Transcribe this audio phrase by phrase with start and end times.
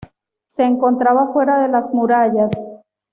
[0.47, 2.49] Se encontraba fuera de las murallas.